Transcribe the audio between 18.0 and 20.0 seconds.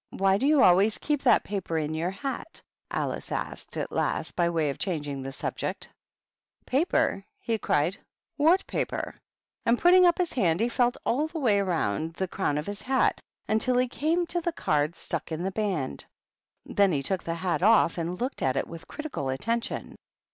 looked at it with critical attention.